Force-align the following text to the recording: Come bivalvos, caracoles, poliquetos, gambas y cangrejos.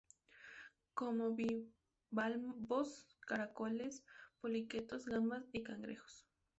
Come 0.95 1.25
bivalvos, 1.35 3.05
caracoles, 3.27 4.03
poliquetos, 4.39 5.05
gambas 5.05 5.47
y 5.53 5.61
cangrejos. 5.61 6.25